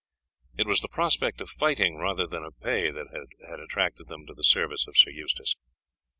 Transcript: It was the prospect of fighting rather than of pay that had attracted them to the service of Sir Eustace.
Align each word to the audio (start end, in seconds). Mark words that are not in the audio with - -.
It 0.57 0.65
was 0.65 0.79
the 0.79 0.87
prospect 0.87 1.41
of 1.41 1.49
fighting 1.51 1.97
rather 1.97 2.25
than 2.25 2.41
of 2.43 2.59
pay 2.59 2.89
that 2.89 3.05
had 3.47 3.59
attracted 3.59 4.07
them 4.07 4.25
to 4.25 4.33
the 4.33 4.43
service 4.43 4.87
of 4.87 4.97
Sir 4.97 5.11
Eustace. 5.11 5.55